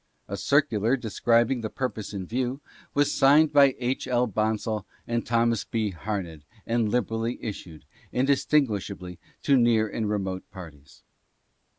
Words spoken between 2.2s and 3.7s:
view, was signed